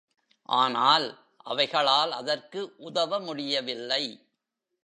[0.49, 1.05] ஆனால்,
[1.43, 4.03] அவைகளால் அதற்கு உதவ முடியவில்லை.